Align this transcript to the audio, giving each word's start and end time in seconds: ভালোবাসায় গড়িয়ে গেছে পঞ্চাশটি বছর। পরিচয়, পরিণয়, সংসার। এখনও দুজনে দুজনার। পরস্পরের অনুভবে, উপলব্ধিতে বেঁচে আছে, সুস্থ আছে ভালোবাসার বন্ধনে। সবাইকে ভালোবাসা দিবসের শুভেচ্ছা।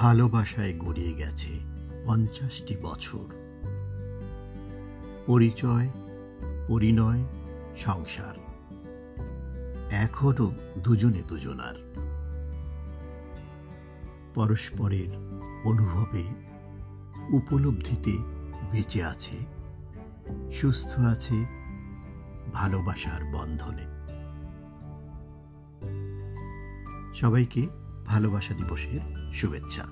ভালোবাসায় 0.00 0.74
গড়িয়ে 0.78 1.14
গেছে 1.14 1.48
পঞ্চাশটি 2.06 2.76
বছর। 2.82 3.34
পরিচয়, 5.26 5.88
পরিণয়, 6.68 7.24
সংসার। 7.76 8.34
এখনও 9.90 10.52
দুজনে 10.78 11.22
দুজনার। 11.28 11.74
পরস্পরের 14.34 15.08
অনুভবে, 15.64 16.22
উপলব্ধিতে 17.36 18.12
বেঁচে 18.72 19.04
আছে, 19.04 19.36
সুস্থ 20.52 21.00
আছে 21.00 21.44
ভালোবাসার 22.52 23.24
বন্ধনে। 23.24 23.84
সবাইকে 27.14 27.87
ভালোবাসা 28.08 28.52
দিবসের 28.54 29.00
শুভেচ্ছা। 29.32 29.84